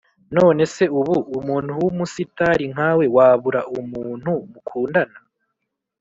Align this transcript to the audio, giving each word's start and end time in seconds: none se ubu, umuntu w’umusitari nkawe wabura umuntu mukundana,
none 0.35 0.61
se 0.73 0.83
ubu, 0.99 1.15
umuntu 1.39 1.71
w’umusitari 1.81 2.65
nkawe 2.73 3.05
wabura 3.15 3.61
umuntu 3.79 4.31
mukundana, 4.51 5.17